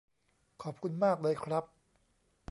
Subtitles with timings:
[0.61, 1.63] ขอบคุณมากเลยครับ